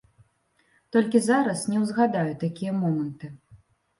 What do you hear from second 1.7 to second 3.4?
не ўзгадаю такія моманты.